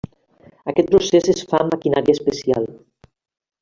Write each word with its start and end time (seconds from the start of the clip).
Aquest 0.73 0.89
procés 0.95 1.29
es 1.35 1.45
fa 1.53 1.61
amb 1.61 1.77
maquinària 1.77 2.19
especial. 2.19 2.71